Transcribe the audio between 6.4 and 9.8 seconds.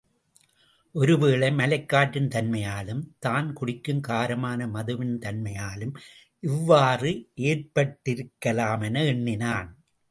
இவ்வாறு ஏற்பட்டிருக்கலாமென எண்ணினான்.